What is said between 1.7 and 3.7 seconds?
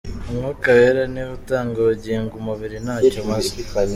ubugingo, umubiri nta cyo umaze.